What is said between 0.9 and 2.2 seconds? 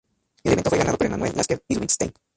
por Emanuel Lasker y Rubinstein.